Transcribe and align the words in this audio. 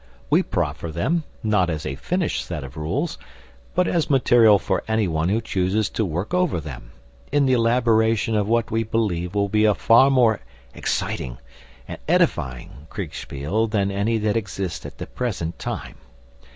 We 0.31 0.41
proffer 0.41 0.89
them, 0.91 1.25
not 1.43 1.69
as 1.69 1.85
a 1.85 1.93
finished 1.93 2.43
set 2.47 2.63
of 2.63 2.75
rules, 2.75 3.19
but 3.75 3.87
as 3.87 4.09
material 4.09 4.57
for 4.57 4.81
anyone 4.87 5.29
who 5.29 5.39
chooses 5.41 5.89
to 5.91 6.03
work 6.03 6.33
over 6.33 6.59
them, 6.59 6.89
in 7.31 7.45
the 7.45 7.53
elaboration 7.53 8.35
of 8.35 8.47
what 8.47 8.71
we 8.71 8.81
believe 8.83 9.35
will 9.35 9.47
be 9.47 9.63
a 9.65 9.75
far 9.75 10.09
more 10.09 10.39
exciting 10.73 11.37
and 11.87 11.99
edifying 12.07 12.87
Kriegspiel 12.89 13.67
than 13.67 13.91
any 13.91 14.17
that 14.17 14.35
exists 14.37 14.87
at 14.87 14.97
the 14.97 15.05
present 15.05 15.59
time. 15.59 15.97